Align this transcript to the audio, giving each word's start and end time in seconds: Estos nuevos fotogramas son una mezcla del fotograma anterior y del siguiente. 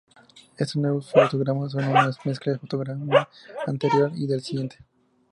Estos 0.57 0.77
nuevos 0.77 1.11
fotogramas 1.11 1.73
son 1.73 1.83
una 1.83 2.09
mezcla 2.25 2.51
del 2.53 2.59
fotograma 2.59 3.29
anterior 3.67 4.11
y 4.15 4.25
del 4.25 4.41
siguiente. 4.41 4.77